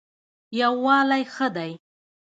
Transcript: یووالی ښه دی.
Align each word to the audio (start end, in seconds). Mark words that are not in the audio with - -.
یووالی 0.59 1.23
ښه 1.33 1.47
دی. 1.55 1.71